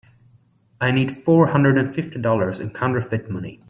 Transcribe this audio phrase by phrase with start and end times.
[0.79, 3.59] I need four hundred and fifty dollars in counterfeit money.